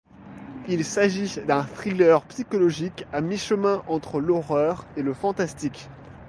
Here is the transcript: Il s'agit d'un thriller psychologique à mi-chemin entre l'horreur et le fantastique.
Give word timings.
Il 0.67 0.83
s'agit 0.83 1.31
d'un 1.45 1.61
thriller 1.63 2.23
psychologique 2.23 3.05
à 3.13 3.21
mi-chemin 3.21 3.83
entre 3.87 4.19
l'horreur 4.19 4.87
et 4.97 5.03
le 5.03 5.13
fantastique. 5.13 5.89